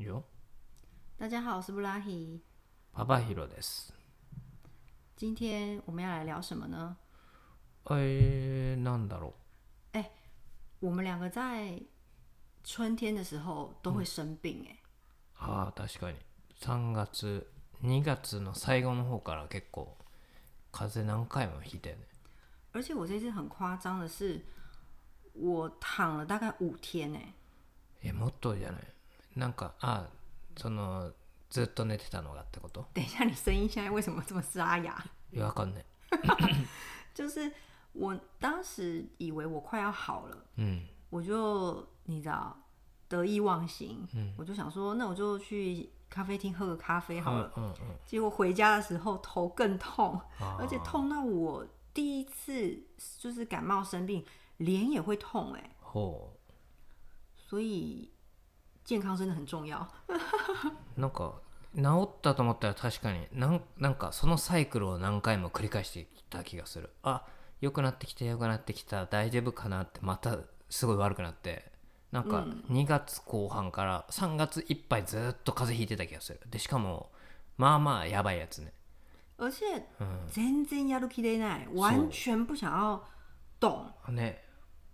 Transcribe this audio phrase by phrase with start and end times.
[0.00, 0.22] 哟，
[1.18, 2.40] 大家好，我是布拉希。
[2.94, 3.90] パパヒロです。
[5.14, 6.96] 今天我们要来聊什么呢？
[7.84, 7.96] 哎，
[8.78, 9.32] なんだろ
[9.92, 9.98] う。
[9.98, 10.10] 哎，
[10.80, 11.82] 我们两个在
[12.64, 14.78] 春天的时候都会生病、哎、
[15.36, 15.44] う。
[15.44, 16.16] ああ、確かに。
[16.58, 17.44] 三月、
[17.82, 19.98] 二月の最後の方から結構、
[20.72, 21.98] 風邪何回もひいてね。
[22.72, 24.40] 而且我这次很夸张的是，
[25.34, 27.34] 我躺了大概五天、哎，
[28.04, 28.84] え、もっとじゃない
[29.36, 30.08] なんかあ、
[30.56, 31.12] その
[31.50, 32.86] ずっと寝てたのがってこと。
[32.94, 34.92] 等一下，你声音现在为什么这么沙哑？
[35.32, 35.72] いやわかん
[37.14, 37.52] 就是
[37.92, 42.56] 我当时以为我快要好了，嗯，我就你知道
[43.08, 47.94] 得意忘形，嗯，我就想说那我就去咖啡厅喝个咖啡好了，嗯嗯。
[48.06, 50.20] 结果回家的时候头更痛，
[50.58, 52.82] 而且痛到我第一次
[53.18, 54.24] 就是感冒生病，
[54.56, 55.70] 脸也会痛哎。
[55.92, 56.30] 哦，
[57.36, 58.10] 所以。
[58.86, 59.88] 健康真的很重要
[60.96, 61.34] なんか
[61.74, 67.24] 治ったと思ったら確かになんなんかそのサイクルを何回も繰り返してきた気がするあ
[67.60, 71.70] 良くなってきた良くなってきた大丈夫かなってまたすごい悪くなって
[72.10, 77.10] なんか2月後半から3月いっぱいずっと風邪ひいてた気がするでしかも
[77.56, 78.72] まあまあやばいやつね
[79.38, 79.64] 而且
[80.32, 83.02] 全然やる気でない、完全不想要
[83.60, 84.42] 動ね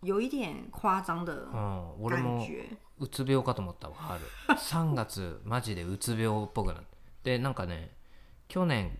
[0.06, 2.68] 有一点夸张的感觉、
[3.00, 4.20] うん、うつ病かと思ったわ春
[4.56, 6.82] 3 月マジでうつ病っぽくなっ
[7.24, 7.92] てでなんかね
[8.46, 8.96] 去年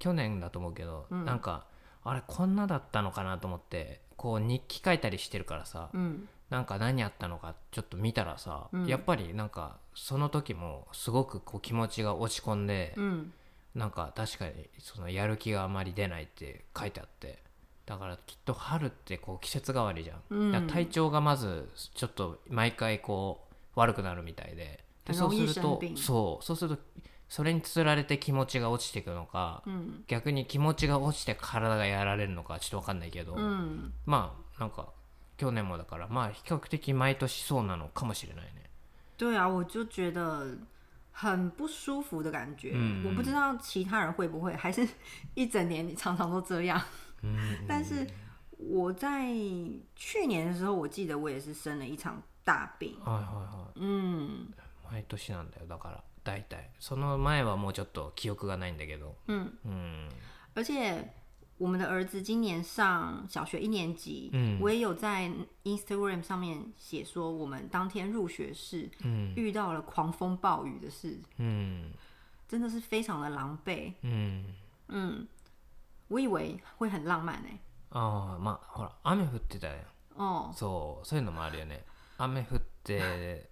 [0.00, 1.66] 去年だと思うけど、うん、なんか
[2.02, 13.32] あれこんなだったのかなと思ってこう日記書いたりしてるからさ、うん、なんか何あったのかちょっと見たらさ、うん、やっぱりなんかその時もすごくこう気持ちが落ち込んで、うん、
[13.76, 17.42] なんか確かにそのやる気があまり出ないって書いてあって
[17.88, 26.82] だからきっと春ってこう季節変わりじゃん、うん、体調がまずちょっと毎回こう悪くなるみたいででそうするとそうそうすると
[27.30, 34.88] それにつられて気持ちが落ちていくのか、うん、逆に気持ちが落ちて体がやられるのかちょっと分かんないけど、うん、まあなんか
[35.38, 38.50] 去年もだからまあ比較的毎年そうなのかもしれないね。
[39.16, 40.46] 对啊，我就觉得
[41.12, 42.70] 很不舒服的感觉。
[42.74, 44.88] 嗯、我不知道其他人会不会，还是
[45.34, 46.80] 一整年你常常都这样。
[47.66, 48.06] 但是
[48.58, 49.26] 我在
[49.96, 52.96] 去年的时候，我记得我也是生了一场大病。
[53.04, 54.48] 哎哎哎，嗯，
[54.88, 56.44] はい、どうしなんだよ、だからだい
[56.80, 59.14] その前はもうちょっと記憶がないんだけど。
[59.28, 60.08] 嗯嗯，
[60.54, 61.12] 而且
[61.58, 65.30] 我们的儿子今年上小学一年级，嗯，我也有在
[65.64, 68.88] Instagram 上面写说我们当天入学是
[69.36, 71.90] 遇到了狂风暴雨的事，嗯，
[72.48, 74.46] 真的是非常的狼狈，嗯
[74.88, 75.28] 嗯。
[76.08, 77.48] 我以为会很浪漫呢。
[77.90, 78.36] 啊，
[78.72, 79.74] ほら、雨降ってたよ。
[80.16, 80.52] 哦。
[80.54, 81.84] そう、そういうのもあるよね。
[82.18, 83.48] 雨降って、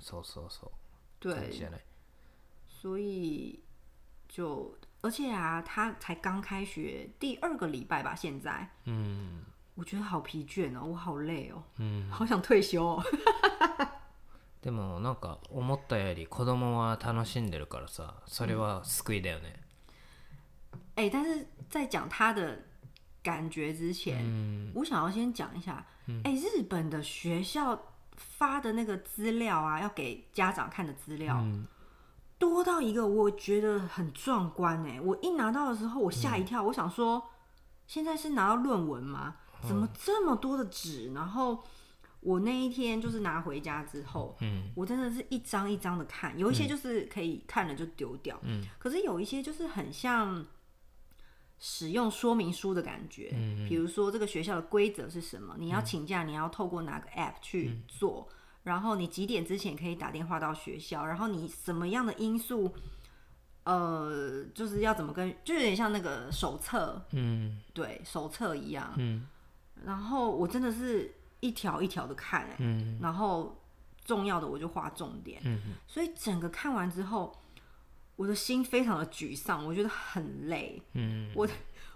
[0.00, 0.72] そうそうそう。
[1.20, 1.52] 对。
[2.68, 3.60] 所以，
[4.28, 8.68] 就而且啊，他才刚开学第二个礼拜吧，现在。
[8.84, 9.42] 嗯。
[9.74, 11.62] 我觉得好疲倦哦，我好累哦。
[11.76, 12.10] 嗯。
[12.10, 13.00] 好想退休。
[14.62, 19.63] でもなんか思ったより子供は楽しんでるからさ、それは救いだよね。
[20.96, 22.62] 哎，但是在讲他的
[23.22, 25.84] 感觉之前，嗯，我想要先讲一下，
[26.24, 27.78] 哎，日本的学校
[28.16, 31.44] 发的那个资料啊，要给家长看的资料，
[32.38, 35.00] 多到一个我觉得很壮观哎！
[35.00, 37.22] 我一拿到的时候，我吓一跳，我想说，
[37.86, 39.36] 现在是拿到论文吗？
[39.66, 41.12] 怎么这么多的纸？
[41.14, 41.64] 然后
[42.20, 50.44] 我那一天就是拿回家之后，嗯，我真的是一张一张的看，有一些就是可以看了就丢掉，嗯，可是有一些就是很像。
[51.58, 55.54] 使用说明书的感觉，嗯，比如说这个学校的规则是什么？
[55.58, 58.26] 你要请假，你要透过哪个 app 去做？
[58.64, 61.04] 然后你几点之前可以打电话到学校？
[61.06, 62.74] 然后你什么样的因素，
[63.64, 69.26] 呃，就是要怎么跟，就有点像那个手册，嗯，对，手册一样，嗯，
[69.86, 73.58] 然后我真的是一条一条的看，嗯，然后
[74.04, 77.34] 重要的我就画重点，嗯，所以整个看完之后。
[78.16, 80.80] 我的心非常的沮丧，我觉得很累。
[80.92, 81.48] 嗯，我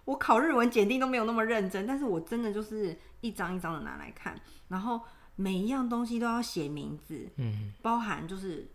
[0.04, 4.38] 我考日文简定都没有那么认真，但是我真的就是一张一张的拿来看，
[4.68, 5.00] 然后
[5.36, 7.28] 每一样东西都要写名字。
[7.36, 8.68] 嗯，包含就是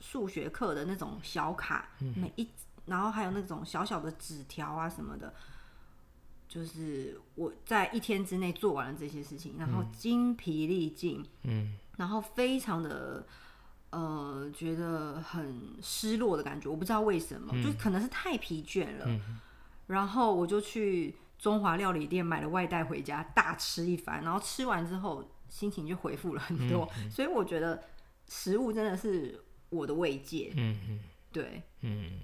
[0.00, 2.48] 数学课的那种小卡，每一
[2.86, 5.34] 然后还有那种小小的纸条啊什么的，
[6.48, 11.24] 就是我在一天之内做完了这些事情，然后精疲力尽。
[11.42, 13.26] 嗯，然后非常的。
[13.90, 19.20] 呃，觉得很失落的感觉，我不知道为什么，就可能是太疲倦了。
[19.86, 24.22] 然后我就去中华料理店买了外带回家，大吃一番。
[24.22, 26.86] 然后吃完之后，心情就回复了很多。
[27.10, 27.82] 所以我觉得
[28.28, 30.52] 食物真的是我的慰藉。
[30.54, 31.00] 嗯嗯，
[31.32, 32.18] 对，嗯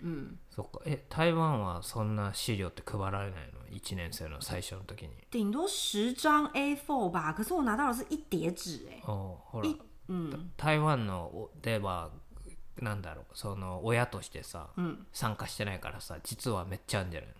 [0.00, 0.36] 嗯。
[0.52, 3.54] そっか、え、台湾はそんな資料って配られないの？
[3.70, 7.32] 一年生の最初の時に、顶多十张 A4 吧。
[7.32, 9.00] 可是我拿到的是一叠纸，哎。
[9.06, 9.78] 哦，一。
[10.56, 12.10] 台湾のでは
[12.80, 17.34] なんだろうその親としてさ、うん、参加してないからさ実はめっちゃあるんじゃないの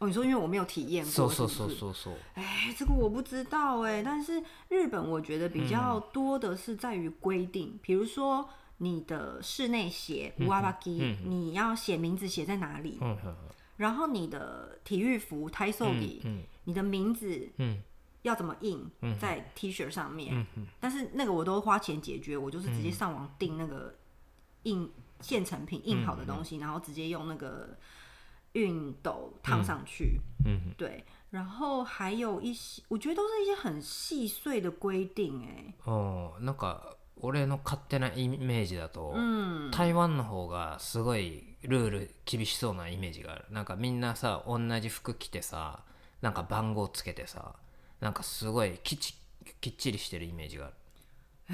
[0.00, 1.48] 哦，你说因为我没有体验过，是不
[1.92, 2.10] 是？
[2.34, 8.48] 哎，这个我不知道哎，但是日本我觉得比较多的是在于规定，比、嗯、如说
[8.78, 13.16] 你的室内鞋 w a b a k i 你要写名字写在哪里，嗯、
[13.76, 17.78] 然后你的体育服 t a i s o g i 你的名字，嗯。
[18.22, 18.88] 要怎么印
[19.20, 20.46] 在 T 恤上面？
[20.80, 23.92] 但是那个我都花钱解决，我就是直接上网订那个
[24.62, 24.90] 印
[25.20, 27.68] 现成品印好的东西，然后直接用那个
[28.54, 30.20] 熨斗烫上去。
[30.46, 31.04] 嗯，对。
[31.30, 35.42] 然后还有一些，我觉得都是一些很细碎的规定。
[35.44, 36.78] 哎，哦，なんか
[37.22, 39.12] 俺の勝手なイメージだと、
[39.72, 43.46] 台湾の方がすごいルール厳しそうなイメージがある。
[43.50, 45.80] なんかみんなさ同じ服着てさ、
[46.20, 47.56] なんか番号つけてさ。
[48.02, 49.14] なんかすごいきち
[49.60, 50.74] きっちりしてるイメージがある。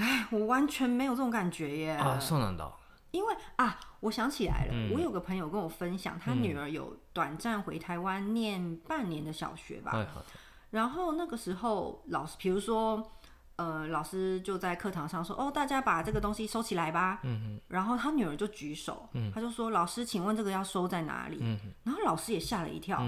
[0.01, 1.91] 哎，我完全没有这种感觉耶。
[1.93, 2.71] 啊，そうなんだ。
[3.11, 10.07] 因为啊，我想起来了，我有个朋友跟我分享，他女儿有短暂回台湾念半年的小学吧。
[10.71, 13.13] 然后那个时候，老师比如说，
[13.57, 23.03] 呃，老师就在课堂上说：“哦，大家把这个东西收起来吧。”嗯然后他女儿就举手，他就说：“老师，请问这个要收在哪里？”嗯然后老师也吓了一跳，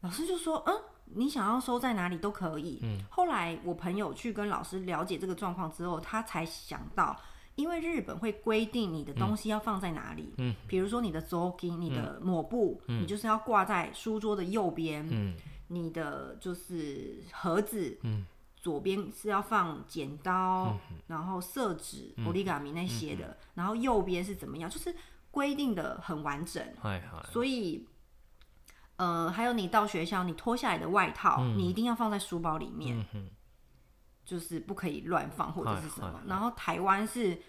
[0.00, 0.76] 老师就说：“嗯。”
[1.06, 2.80] 你想要收在哪里都可以。
[2.82, 7.18] 嗯，后来我朋友去跟老师了解这个状况之后，他才想到，
[7.56, 10.32] 因为日本会规定你的东西要放在哪里。
[10.38, 15.06] 嗯，比如说你的周给你的抹布，你就是要挂在书桌的右边。
[15.10, 15.34] 嗯，
[15.68, 18.24] 你的就是盒子，嗯，
[18.56, 20.74] 左边是要放剪刀，
[21.06, 24.70] 然后色纸、o r i g a 那些的，然后右边是怎么样？
[24.70, 24.94] 就是
[25.30, 26.62] 规定的很完整。
[27.30, 27.86] 所以。
[28.96, 33.04] 呃，还有你到学校，你脱下来的外套，你一定要放在书包里面，
[34.24, 36.22] 就是不可以乱放或者是什么。
[36.26, 37.40] 然后台湾是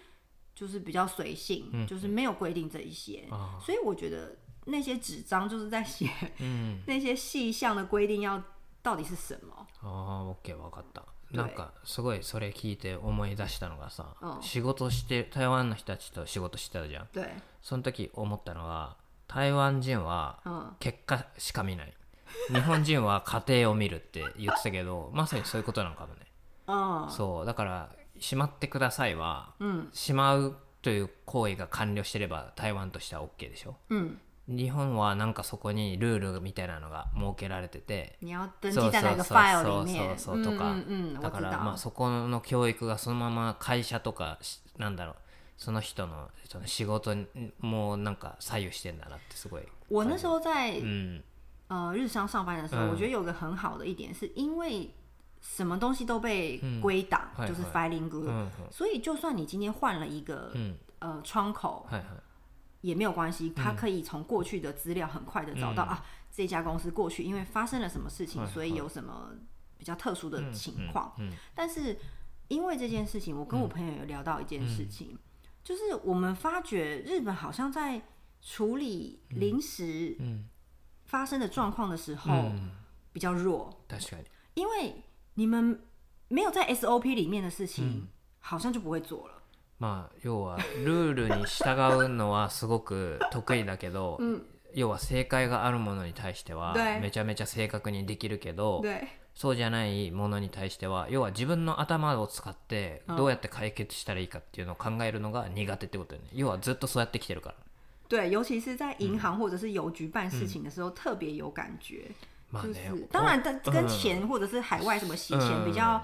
[0.54, 3.26] 就是比较随性，就是没有规定这一些，
[3.60, 4.36] 所以我觉得
[4.66, 6.08] 那些纸张就是在写
[6.86, 8.42] 那些细项的规定要
[8.82, 9.54] 到底是什么。
[9.82, 11.02] 啊，OK，わかった。
[11.32, 17.08] なんかすごいそれ聞いて思い出したのがさ、仕事して台湾の人たちと仕事したじゃん。
[17.60, 18.96] そのと思ったのは。
[19.28, 21.92] 台湾人は結果しか見ない、
[22.48, 27.90] 日本人は家庭を見るって言ってたけど まさにそういうことなのかもねそうだから
[28.20, 29.54] 「しまってくださいは」
[29.92, 38.92] しまうという行為が完了してれば台湾としては OK でしょ、うん、日本はなんかそこにルールみたいなのが設けられててそうそうそう
[40.18, 40.74] そうとか
[41.20, 44.38] だからまあそこの教育がそのまま会社とか
[44.76, 45.14] なんだろう
[49.88, 50.82] 我那时候在
[51.68, 54.92] 呃日商上班的时候，我觉得有个很好的一点，是因为
[55.40, 60.52] 什么东西都被归档，就是 filing group，所以就算你今天换了一个
[60.98, 61.88] 呃窗口，
[62.80, 69.30] 也没有关系，他可以从过去的资料很快的找到啊这家公司过去因为发生了什么事情，所以有什么
[69.78, 71.12] 比较特殊的情况。
[71.54, 71.96] 但是
[72.48, 75.16] 因为这件事情，我跟我朋友有聊到一件事情。
[75.64, 78.00] 就是我们发觉日本好像在
[78.42, 80.14] 处理临时
[81.06, 82.52] 发生的状况的时候
[83.12, 84.18] 比较弱，大概
[84.52, 84.94] 因为
[85.34, 85.80] 你们
[86.28, 88.06] 没有在 SOP 里面的事情，
[88.40, 89.34] 好像就不会做了。
[89.80, 94.18] まあ要はルールに従うのはすごく得意だけど、
[94.74, 98.82] 要は正解があるものに対してはめちゃめちゃ正確にできるけど。
[99.34, 107.56] そうじゃないものに対しては要は自分の頭を使ってどうやって解決したらいいかっていうのを考えるのが苦手ってことよね要はずっとそうやってきてるから
[108.06, 112.06] 对，尤其是在银行或者是邮局办事情的时候，特别有感觉。
[112.62, 116.00] 就是当然，跟跟钱或者是海外什么洗钱比较，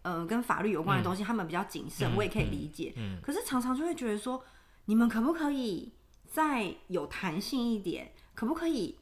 [0.00, 2.94] 呃，跟法律有关的东西，他们比较谨慎，我也可以理解。
[3.22, 4.42] 可是常常就会觉得说，
[4.86, 5.92] 你们可不可以
[6.26, 8.10] 再有弹性一点？
[8.34, 8.96] 可不可以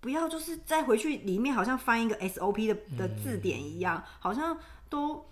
[0.00, 4.56] 不要就是再回去里面好像翻一个 SOP 的的字典一样，嗯、好像
[4.88, 5.24] 都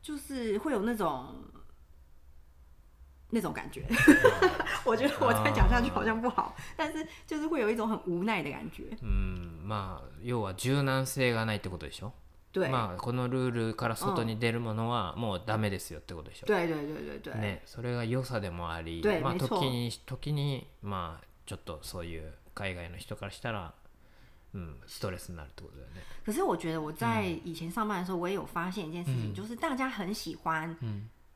[0.00, 1.34] 就是会有那种。
[3.30, 3.86] 那种感觉，
[4.86, 8.84] 我觉得我再讲下去好像不好、u 但是就是会有一种很無奈的感觉。
[9.02, 12.14] 嗯、まあ要は柔軟性がないってことでしょ。
[12.70, 16.46] まあこのルールから外に出るものはもうダメですよってことでしょ。
[16.46, 17.34] 对对对对对。
[17.34, 23.74] ね、それが良さでもあり、まあ時に時にまあちょっとそういう海外の人からしたら
[24.52, 25.68] 嗯，stress 那多
[26.24, 30.74] 可是我觉得我在以前上班的时候，我也有发现一件事情，就是大家很喜欢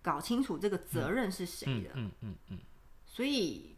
[0.02, 1.90] 搞清楚这个责任是谁的。
[1.95, 2.59] 嗯嗯嗯。
[3.07, 3.76] 所以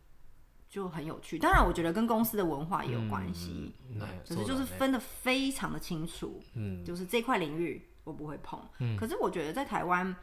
[0.69, 1.39] 就很有趣。
[1.39, 3.75] 当然，我觉得跟公司的文化也有关系。
[3.99, 6.43] 对，可是就是分的非常的清楚。
[6.55, 8.61] 嗯，就是这块领域我不会碰。
[8.79, 8.97] 嗯。
[8.97, 10.15] 可是我觉得在台湾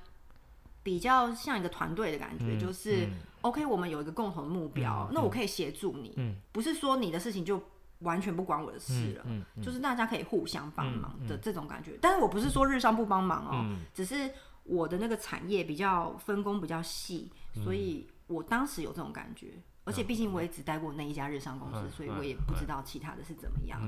[0.83, 3.07] 比较像一个团队的感觉，就是
[3.41, 6.13] OK，我们有一个共同的目标，那我可以协助你。
[6.17, 6.35] 嗯。
[6.51, 7.61] 不是说你的事情就。
[8.01, 9.25] 完全不管我的事了，
[9.61, 11.97] 就是大家可以互相帮忙的这种感觉。
[12.01, 14.29] 但是我不是说日商不帮忙哦，只是
[14.63, 17.31] 我的那个产业比较分工比较细，
[17.63, 19.47] 所以我当时有这种感觉。
[19.83, 23.79] 而且毕竟我也只待过那一家日商公司，所以我也不知道其他的是怎么样。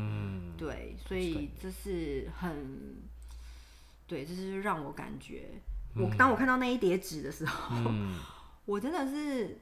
[0.58, 2.52] 对，所以这是很，
[4.08, 5.50] 对，这是让我感觉，
[5.96, 7.92] 我当我看到那一叠纸的时候，
[8.66, 9.58] 我真的是。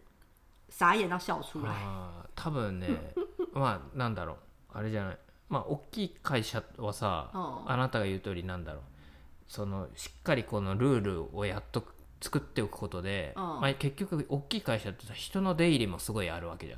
[0.72, 1.70] 傻眼到笑出来。
[1.70, 2.88] あ多分ね
[3.54, 4.38] まあなんだろう
[4.74, 5.18] あれじゃない
[5.50, 7.30] まあ大きい会社はさ、
[7.68, 8.82] あなたが言う通りなんだろう
[9.48, 16.78] そのしっかりこのルールをやっとく作っておくことで、うん、まあ、結局大きい会社って人の出入りもすごいあるわけじゃ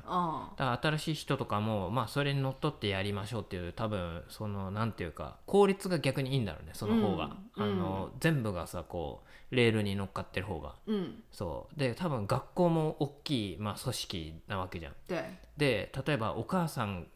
[0.52, 10.74] うん、だから新しい人とかも、まあ、それにのっとってやりましょうっていう多分そのなんていうか効率が逆にいいんだろうねその方が、うん、あの全部がさこうレールに乗っかってる方が、
[11.30, 14.94] そうで多分学校も大きい、まあ、組織なわけじゃん
[15.58, 17.06] で例えばお母さん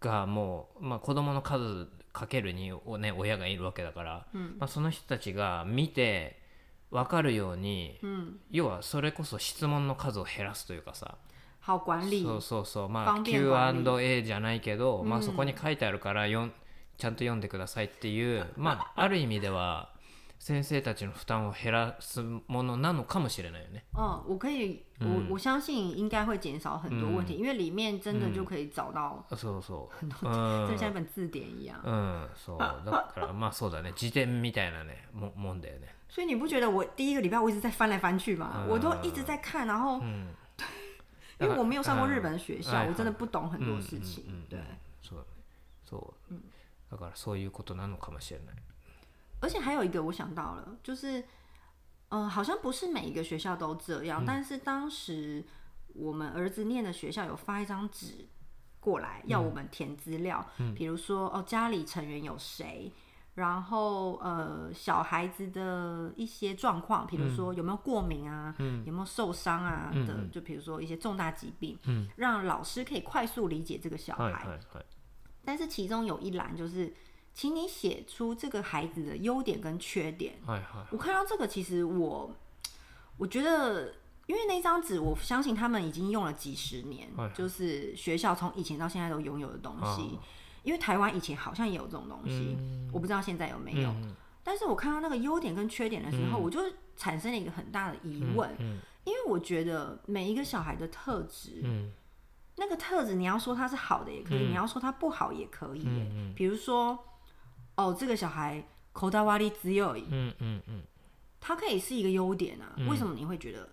[0.00, 6.40] がもう、まあ、子供の数かけるに、ね、親がいるわけだから、まあ、その人たちが見て
[6.90, 11.16] 分かるように、うん、要はそれこそ質問の数を減らすというかさ
[11.64, 16.48] そうそうそうまあ Q&A じゃないけど、うん、まあ、そこに書いてあるからよ
[16.96, 19.90] ちゃんと読んでくださいっていう、まあ、ある意味では
[20.38, 23.84] 先生たちの負担を減らすものなのかもしれないよね。
[23.92, 29.20] 我可以，我我相信应该会减少很多问题，因为里面真的就可以找到。
[29.36, 30.06] そうそう。
[30.22, 31.76] 就像一本字典一样。
[32.36, 32.58] そう。
[32.58, 35.97] だからまあそうだね、辞典みたいなねももんだよね。
[36.08, 38.64] 所以你不觉得我第一个礼拜我一直在翻来翻去吗？
[38.68, 40.28] 我都一直在看，然后，嗯，
[41.36, 44.58] 对，因为我没有上过日本的学校，我真的不懂很多事情，对，
[45.02, 46.42] 所以，所以，嗯，
[46.90, 48.58] だからそういうことなのかもしれない。
[49.40, 51.22] 而且还有一个我想到了，就是，
[52.08, 55.44] 嗯，好像不是每一个学校都这样，但是当时
[55.94, 58.26] 我们儿子念的学校有发一张纸
[58.80, 62.90] 过来要我们填资料，嗯，比如说哦，家里成员有谁。
[63.38, 68.52] 然后，呃，小孩子的一些状况，比如说有没有过敏啊，
[68.84, 71.78] 有没有受伤啊的，就比如说一些重大疾病，
[72.16, 74.58] 让老师可以快速理解这个小孩。
[75.44, 76.92] 但是其中有一栏就是，
[77.32, 80.34] 请你写出这个孩子的优点跟缺点。
[80.90, 82.34] 我看到这个，其实我
[83.18, 83.94] 我觉得，
[84.26, 90.18] 因为那张纸，我相信他们已经用了几十年，就是学校从以前到现在都拥有的东西。
[90.68, 92.54] 因为台湾以前好像也有这种东西，
[92.92, 93.90] 我不知道现在有没有。
[94.44, 96.60] 但是我看到那个优点跟缺点的时候，我就
[96.94, 98.50] 产生了一个很大的疑问。
[99.04, 101.62] 因为我觉得每一个小孩的特质，
[102.56, 105.86] 那个特质你要说它是好的也可以，你要说它不好也可以。
[106.36, 107.02] 比如说，
[107.76, 110.82] 哦，这个小孩口大挖里只有，嗯嗯嗯，
[111.40, 112.76] 可以是一个优点啊？
[112.90, 113.66] 为什么你会觉得？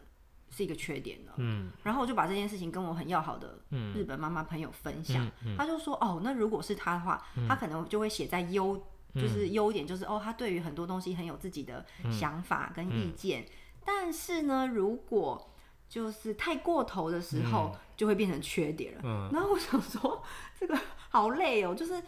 [0.50, 1.34] 是一个缺点了。
[1.38, 3.60] 嗯，然后我就把这件事情跟我很要好的
[3.94, 8.76] 日本妈妈朋友分享，他就说：“哦，那如果是他的话，他可能就会写在优，
[9.16, 13.46] 就是优点就是哦，他对于很多东西很有自己的想法跟意见。
[13.84, 15.52] 但是呢，如果
[15.88, 19.30] 就是太过头的时候，就会变成缺点了。
[19.32, 20.24] 然后我想说，
[20.60, 22.02] 这个好累哦，就是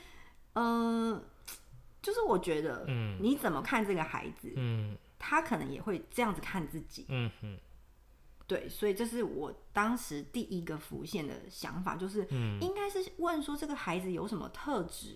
[0.54, 1.24] 嗯，
[2.02, 2.86] 就是我觉得，
[3.20, 7.58] 你怎么看这个孩子，嗯，他可能也会这样子看自己，嗯哼。”
[8.48, 12.26] 对，所以这是我当时第一个浮现的想法，就是
[12.62, 15.16] 应该是问说这个孩子有什么特质，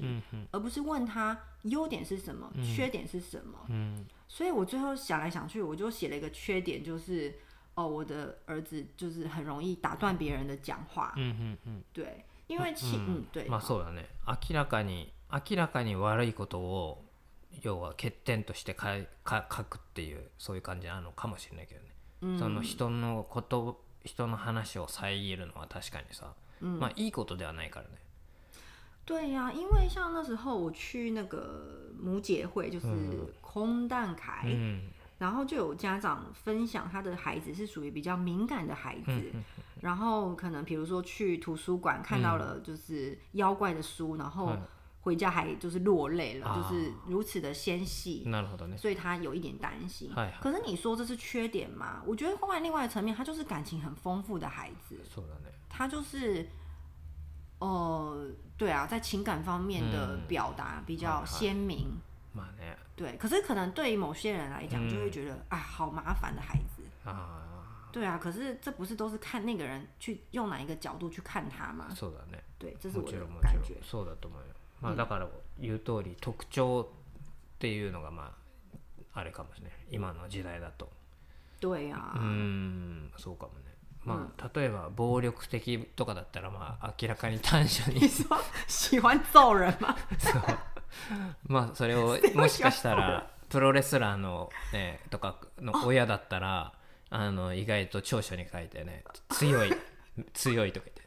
[0.52, 3.58] 而不是问他优点是什么、缺点是什么。
[3.70, 7.34] 嗯，所以我最后想来想去，我就写了一个缺点，就是
[7.76, 11.14] 哦，我的儿子就是很容易打断别人的讲话。
[11.16, 13.48] 嗯嗯嗯，对，因为其嗯对。
[13.48, 14.04] まあそうだね。
[14.28, 17.06] 明らかに明らかに悪いことを
[17.62, 21.96] 要は欠点として書くっていうそういう感じなのかもしれないけどね。
[22.38, 27.94] その人のこと、人の話を遮るのは確かにさ、まあいいことではないからね。
[29.04, 32.86] 对呀，因为像那时候我去那个母姐会，就是
[33.42, 34.48] 空荡开，
[35.18, 39.32] 然后就有家长分享他的孩子是属于比较敏感的孩子，
[39.82, 44.56] 然后可能比如说去图书馆看到了就是妖怪的书，然后。
[45.02, 48.24] 回家还就是落泪了，就是如此的纤细，
[48.78, 50.12] 所以他有一点担心。
[50.40, 52.04] 可是你说这是缺点吗？
[52.06, 55.00] 我觉得另外另外层面，他就是感情很丰富的孩子。
[55.68, 56.48] 他就是，
[57.60, 61.88] 呃，对啊，在情感方面的表达比较鲜明。
[62.96, 67.48] 对，可是可能对于某些人来讲，就会觉得啊，好麻烦的孩子啊。
[67.92, 71.88] 对啊，可是这不是都是看那个人去用哪一个角度去看他吗？
[72.60, 73.76] 对，这是我的感觉。
[74.82, 75.28] まあ、だから
[75.60, 76.88] 言う通り特徴っ
[77.60, 78.34] ていうのがま
[79.14, 80.90] ああれかもしれない今の時代だと。
[81.62, 83.66] どうやうんそうかもね。
[84.04, 88.02] まあ、例えば暴力的とかだったらまあ明らかに短所に
[88.68, 90.42] 喜欢揍人吗そう
[91.46, 96.74] まあそれを もしかしたらプロレスラーの、ね、とかの親だったら
[97.12, 99.72] あの意外と長所に書いてね強い
[100.34, 101.02] 強いとか言って。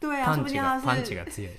[0.00, 1.54] パンチがパンチが強い。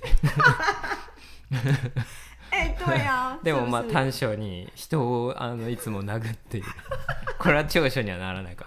[2.52, 6.66] えー、 でもまあ短所に人をあのいつも殴っている
[7.38, 8.66] これは長所にはならないか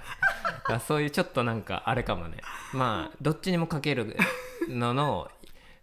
[0.69, 2.37] らそういうちょっとなんかあれかもね
[2.73, 4.15] まあどっちにもかける
[4.69, 5.29] のの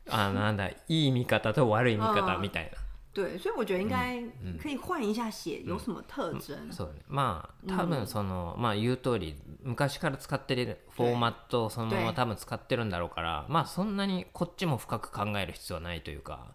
[0.09, 2.71] あなんだいい見方と悪い見方みたいな。
[3.13, 4.23] 对，所以我觉得应该
[4.63, 6.55] 可以换一下写有什么特征。
[6.73, 7.01] そうね。
[7.09, 16.55] まあ多分その、まあ言う通り昔から使ってるフォーマットをそのまま多分使ってるんだろうから、まあそんなにこっちも深く考える必要はないというか。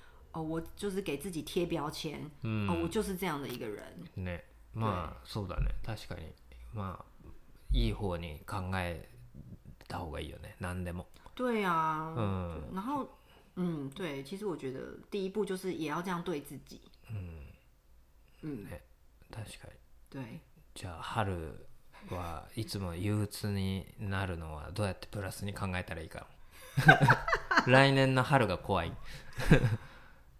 [0.33, 3.83] 哦，我就是给自己贴标签、う哦，我就是这样的一个人。
[4.15, 4.41] ね、
[4.73, 6.31] まあそうだね、確かに、
[6.73, 7.03] まあ
[7.77, 9.09] いい方に考え
[9.87, 11.05] た方がいいよね、何でも。
[11.35, 13.07] 对啊，嗯，然后
[13.57, 16.81] 嗯，对，其实我觉得第一步就是也要这样对自己。
[17.09, 17.43] 嗯
[18.41, 18.79] 嗯、ね、
[19.29, 19.73] 確かに。
[20.09, 20.39] 对。
[20.73, 21.53] じゃあ春
[22.09, 26.25] はいつも憂鬱になるのはどうやってプラスに考えたらいいか。
[27.67, 28.93] 来年の春が怖い。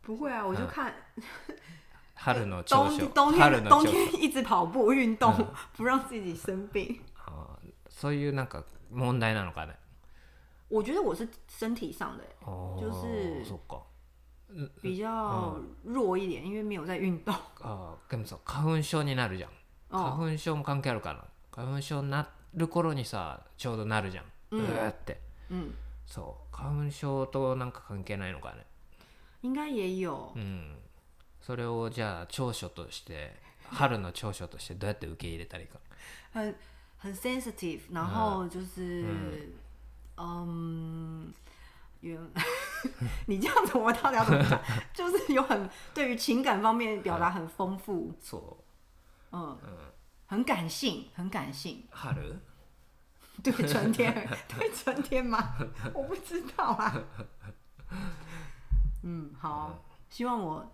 [0.01, 0.93] 不会啊，我就看。
[2.17, 5.33] 春の朝食冬天冬天一直跑步運動、
[5.73, 7.57] 不让自己生病あ
[7.89, 9.73] そういうなんか問題なのかね
[10.69, 12.23] 我觉得我是身体上的
[12.79, 13.81] 就是そっか
[14.83, 19.51] 比较弱一点、因为没有在运動 あでもさ花粉症になるじゃん
[19.89, 25.73] 花粉症も関係あるかな花粉症になる頃にさちょうどなるじゃんうー、って、うん、
[26.05, 28.65] そう花粉症となんか関係ないのかね
[29.41, 30.31] 应该也有。
[30.35, 30.75] 嗯，
[31.45, 33.31] それをじゃあ長所として、
[33.69, 35.79] 春の長所としてどうやって受け入れたりか。
[36.33, 36.55] 很
[36.97, 39.05] 很 sensitive，然后就是，
[40.17, 41.33] 嗯，
[42.01, 42.17] 有
[43.25, 44.61] 你这样子，我到底要怎么讲？
[44.93, 48.13] 就是有很对于情感方面表达很丰富。
[48.21, 48.63] 错。
[49.31, 49.57] 嗯。
[49.63, 49.77] 嗯。
[50.27, 51.83] 很感性，很感性。
[51.93, 52.41] 春？
[53.43, 54.13] 对春天，
[54.47, 55.55] 对春天吗？
[55.93, 57.03] 我不知道啊。
[59.03, 59.75] 嗯，好，
[60.09, 60.71] 希望我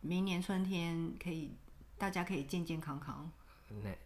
[0.00, 1.52] 明年春天可以，
[1.98, 3.30] 大家可以健健康康。
[3.84, 3.98] ね、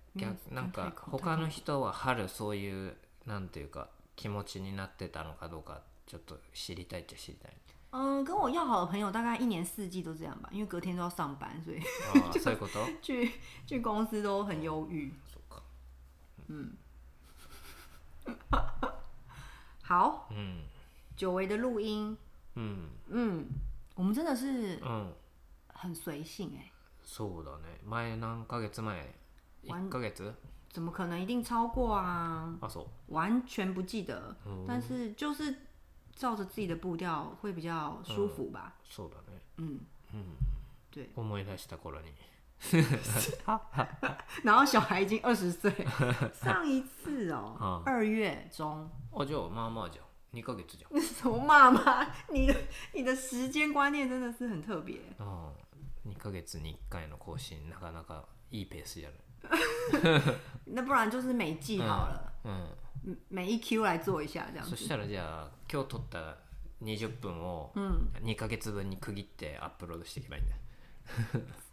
[0.51, 2.97] なんか他の人は春そういう
[3.27, 7.53] なんていうか気持ちになってたのかどうかちょっと知りたいっちゃ知りたい。
[7.93, 11.79] うん、跟我要好的朋友大概一年四季都这样吧，因为隔天都要上班，所以
[13.01, 13.31] 去
[13.67, 15.13] 去公司都很忧郁。
[16.49, 16.73] 嗯，
[19.83, 20.63] 好，嗯，
[21.15, 22.17] 久违的录音。
[22.55, 23.47] 嗯嗯，
[23.95, 25.13] 我们真的是嗯
[25.69, 26.71] 很随性哎。
[27.05, 27.81] そうだね。
[27.89, 28.85] 前月前、
[29.63, 30.13] 一ヶ月？
[30.71, 32.55] 怎么可能一定超过啊？
[33.09, 34.35] 完全不记得，
[34.67, 35.55] 但是就是
[36.15, 38.75] 照着自己的步调会比较舒服吧。
[38.89, 39.41] そうだね。
[39.57, 39.81] 嗯
[40.15, 40.23] 嗯，
[40.91, 41.11] 对。
[41.15, 42.09] 思い出した頃に。
[44.45, 45.71] 然后小孩已经二十岁。
[46.33, 48.89] 上一次哦， 二月中。
[49.11, 50.01] 我就妈妈讲。
[50.35, 52.57] 二ヶ月じゃんそうまあまあ你的
[52.95, 55.23] 你的时间观念真的是很特别う
[56.09, 59.15] んヶ月に一回の更新なかなかいいペースやる。
[60.67, 62.67] 那不然就是每季好了、嗯。
[63.29, 66.37] 每一 Q 来做一下这样そしたらじゃあ今日撮った
[66.81, 67.73] 二十分を
[68.21, 70.57] 二ヶ月分に区切ってアップロードしていけばいいんだよ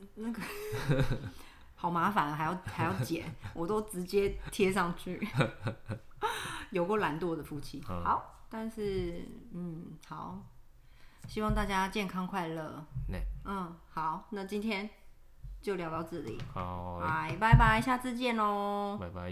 [0.18, 0.42] 那个
[1.76, 5.26] 好麻烦，还要还要剪，我都直接贴上去，
[6.72, 7.82] 有过懒惰的夫妻。
[7.84, 10.40] 好，但是，嗯，好，
[11.28, 12.84] 希望大家健康快乐。
[13.46, 14.90] 嗯，好，那今天
[15.62, 16.38] 就聊到这里。
[16.52, 17.00] 好，
[17.40, 18.98] 拜拜下次见喽。
[19.00, 19.32] 拜拜。